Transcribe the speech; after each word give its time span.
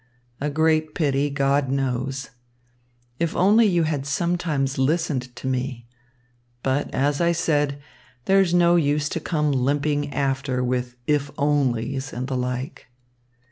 A 0.39 0.49
great 0.49 0.95
pity, 0.95 1.29
God 1.29 1.69
knows. 1.69 2.31
If 3.19 3.35
only 3.35 3.67
you 3.67 3.83
had 3.83 4.07
sometimes 4.07 4.79
listened 4.79 5.35
to 5.35 5.45
me 5.45 5.85
but, 6.63 6.91
as 6.91 7.21
I 7.21 7.33
said, 7.33 7.79
there's 8.25 8.51
no 8.51 8.77
use 8.77 9.07
to 9.09 9.19
come 9.19 9.51
limping 9.51 10.11
after 10.11 10.63
with 10.63 10.95
"if 11.05 11.29
only's" 11.37 12.13
and 12.13 12.25
the 12.27 12.35
like. 12.35 12.87